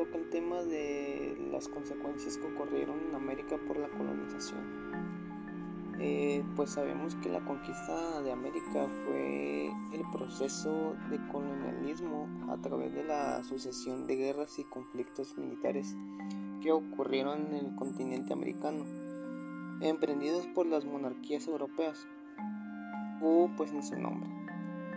[0.00, 5.20] toca el tema de las consecuencias que ocurrieron en América por la colonización.
[5.98, 12.94] Eh, pues sabemos que la conquista de América fue el proceso de colonialismo a través
[12.94, 15.94] de la sucesión de guerras y conflictos militares
[16.62, 18.86] que ocurrieron en el continente americano,
[19.82, 22.06] emprendidos por las monarquías europeas,
[23.20, 24.30] o pues en su nombre,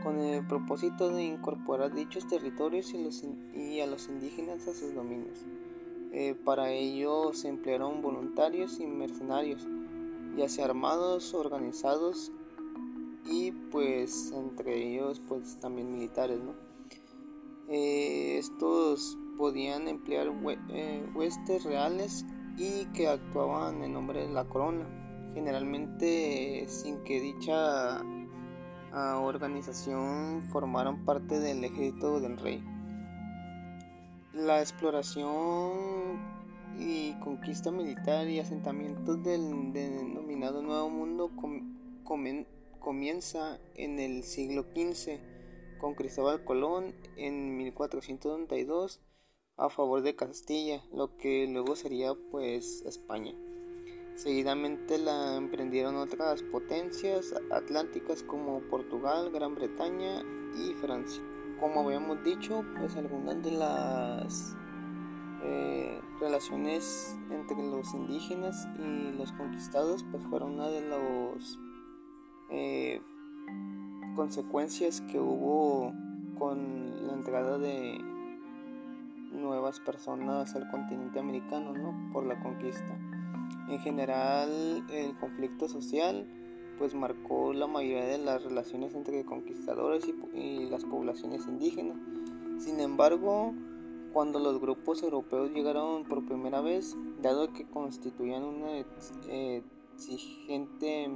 [0.04, 5.40] con el propósito de incorporar dichos territorios y, a los indígenas a sus dominios.
[6.12, 9.66] Eh, para ello se emplearon voluntarios y mercenarios,
[10.38, 12.32] ya sea armados, organizados
[13.26, 16.40] y pues entre ellos pues también militares.
[17.70, 20.28] Eh, estos podían emplear
[20.70, 22.26] eh, huestes reales
[22.58, 24.86] y que actuaban en nombre de la corona,
[25.34, 28.04] generalmente sin que dicha
[28.94, 32.64] organización formaran parte del ejército del rey.
[34.34, 36.20] La exploración
[36.80, 41.32] y conquista militar y asentamientos del denominado Nuevo Mundo
[42.80, 45.20] comienza en el siglo XV
[45.80, 49.02] con Cristóbal Colón en 1492
[49.58, 53.34] a favor de Castilla, lo que luego sería pues España.
[54.16, 60.22] Seguidamente la emprendieron otras potencias atlánticas como Portugal, Gran Bretaña
[60.56, 61.24] y Francia.
[61.60, 64.56] Como habíamos dicho, pues algunas de las
[65.44, 71.60] eh, relaciones entre los indígenas y los conquistados pues fueron una de las
[72.50, 73.02] eh,
[74.16, 75.92] consecuencias que hubo
[76.38, 77.98] con la entrada de
[79.32, 82.14] nuevas personas al continente americano ¿no?
[82.14, 82.96] por la conquista.
[83.70, 86.28] En general el conflicto social
[86.78, 91.98] pues marcó la mayoría de las relaciones entre conquistadores y, las poblaciones indígenas.
[92.58, 93.54] Sin embargo,
[94.12, 98.84] cuando los grupos europeos llegaron por primera vez, dado que constituían una
[99.98, 101.08] exigente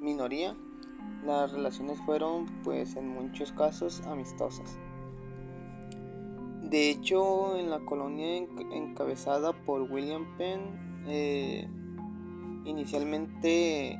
[0.00, 0.54] minoría,
[1.24, 4.78] las relaciones fueron pues en muchos casos amistosas.
[6.62, 8.36] De hecho, en la colonia
[8.72, 11.68] encabezada por William Penn, eh,
[12.64, 13.98] inicialmente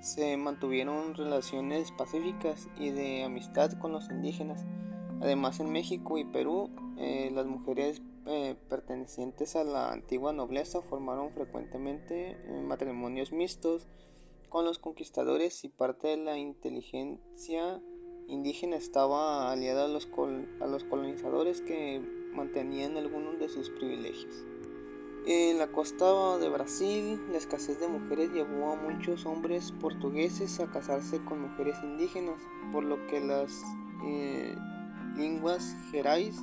[0.00, 4.64] se mantuvieron relaciones pacíficas y de amistad con los indígenas.
[5.20, 11.32] Además, en México y Perú eh, las mujeres eh, pertenecientes a la antigua nobleza formaron
[11.32, 13.86] frecuentemente matrimonios mixtos
[14.48, 17.80] con los conquistadores y parte de la inteligencia
[18.28, 20.06] indígena estaba aliada a los
[20.84, 22.00] colonizadores que
[22.32, 24.46] mantenían algunos de sus privilegios.
[25.28, 30.70] En la costa de Brasil, la escasez de mujeres llevó a muchos hombres portugueses a
[30.70, 32.36] casarse con mujeres indígenas,
[32.72, 33.60] por lo que las
[35.16, 36.36] lenguas gerais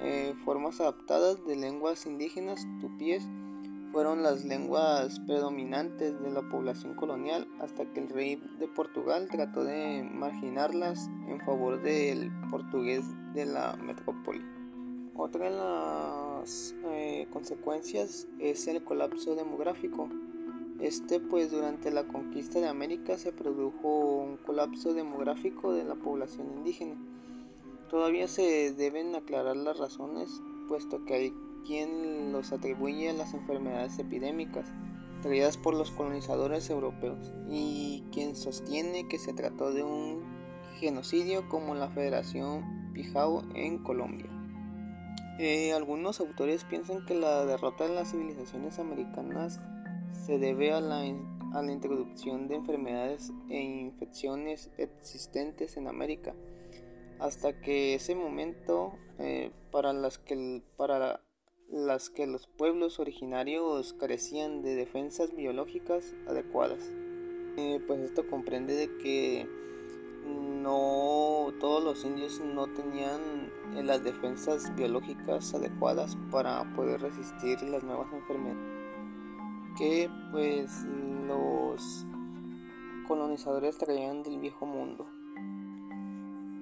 [0.00, 3.24] eh, formas adaptadas de lenguas indígenas tupíes
[3.90, 9.64] fueron las lenguas predominantes de la población colonial hasta que el rey de Portugal trató
[9.64, 13.04] de marginarlas en favor del portugués
[13.34, 14.61] de la metrópoli.
[15.14, 20.08] Otra de las eh, consecuencias es el colapso demográfico.
[20.80, 26.50] Este pues durante la conquista de América se produjo un colapso demográfico de la población
[26.56, 26.96] indígena
[27.92, 31.34] Todavía se deben aclarar las razones, puesto que hay
[31.66, 34.64] quien los atribuye a las enfermedades epidémicas
[35.20, 40.22] traídas por los colonizadores europeos y quien sostiene que se trató de un
[40.80, 44.41] genocidio como la Federación Pijao en Colombia.
[45.38, 49.60] Eh, algunos autores piensan que la derrota de las civilizaciones americanas
[50.26, 51.00] se debe a la,
[51.54, 56.34] a la introducción de enfermedades e infecciones existentes en América
[57.22, 61.20] hasta que ese momento eh, para, las que, para
[61.70, 66.90] las que los pueblos originarios carecían de defensas biológicas adecuadas.
[67.56, 69.46] Eh, pues esto comprende de que
[70.26, 73.20] no todos los indios no tenían
[73.74, 78.82] eh, las defensas biológicas adecuadas para poder resistir las nuevas enfermedades
[79.76, 80.84] que pues
[81.26, 82.04] los
[83.06, 85.06] colonizadores traían del viejo mundo.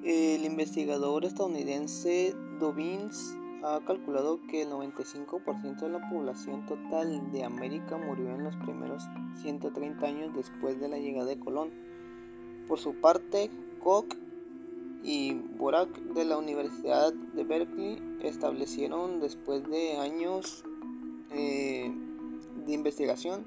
[0.05, 7.99] El investigador estadounidense Dobbins ha calculado que el 95% de la población total de América
[7.99, 9.03] murió en los primeros
[9.43, 11.71] 130 años después de la llegada de Colón.
[12.71, 13.51] Por su parte,
[13.83, 14.15] Koch
[15.03, 20.63] y Borak de la Universidad de Berkeley establecieron después de años
[21.33, 21.93] eh,
[22.65, 23.45] de investigación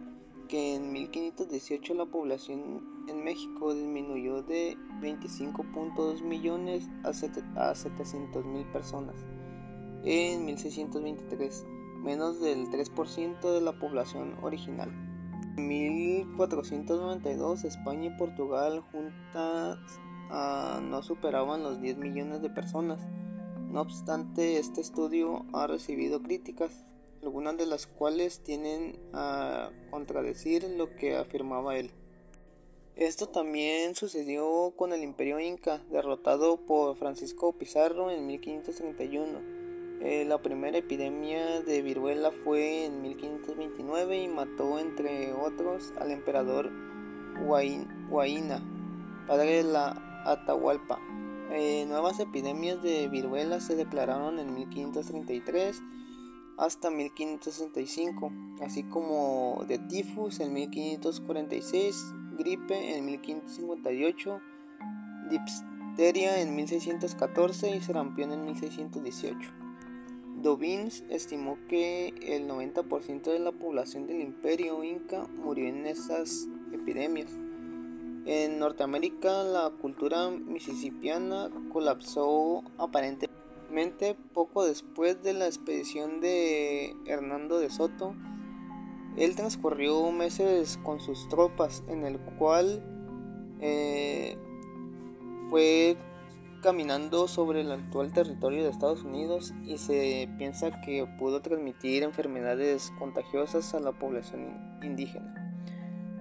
[0.50, 9.16] que en 1518 la población en México disminuyó de 25.2 millones a 700 mil personas.
[10.04, 11.66] en 1623,
[12.04, 15.13] menos del 3% de la población original.
[15.56, 19.78] En 1492 España y Portugal juntas
[20.32, 23.00] ah, no superaban los 10 millones de personas.
[23.70, 26.72] No obstante, este estudio ha recibido críticas,
[27.22, 31.92] algunas de las cuales tienen a contradecir lo que afirmaba él.
[32.96, 39.63] Esto también sucedió con el imperio inca, derrotado por Francisco Pizarro en 1531
[40.06, 46.70] eh, la primera epidemia de viruela fue en 1529 y mató entre otros al emperador
[47.40, 48.60] Huayna,
[49.26, 51.00] padre de la Atahualpa.
[51.52, 55.82] Eh, nuevas epidemias de viruela se declararon en 1533
[56.58, 58.30] hasta 1565,
[58.62, 64.42] así como de tifus en 1546, gripe en 1558,
[65.30, 69.63] dipsteria en 1614 y sarampión en 1618.
[70.44, 77.32] Dobbins estimó que el 90% de la población del imperio inca murió en esas epidemias.
[78.26, 87.70] En Norteamérica la cultura mississippiana colapsó aparentemente poco después de la expedición de Hernando de
[87.70, 88.14] Soto.
[89.16, 92.84] Él transcurrió meses con sus tropas en el cual
[93.62, 94.38] eh,
[95.50, 95.98] fue
[96.64, 102.92] caminando sobre el actual territorio de Estados Unidos y se piensa que pudo transmitir enfermedades
[102.98, 105.36] contagiosas a la población indígena.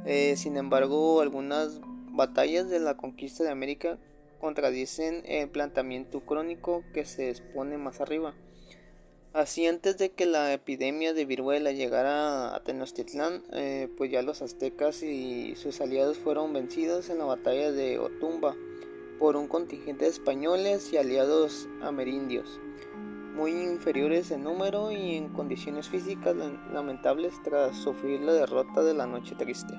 [0.05, 1.81] Eh, sin embargo, algunas
[2.11, 3.99] batallas de la conquista de América
[4.41, 8.35] contradicen el planteamiento crónico que se expone más arriba.
[9.33, 14.43] Así antes de que la epidemia de viruela llegara a Tenochtitlán, eh, pues ya los
[14.43, 18.57] aztecas y sus aliados fueron vencidos en la batalla de Otumba
[19.23, 22.59] por un contingente de españoles y aliados amerindios,
[23.37, 26.35] muy inferiores en número y en condiciones físicas
[26.73, 29.75] lamentables tras sufrir la derrota de la Noche Triste.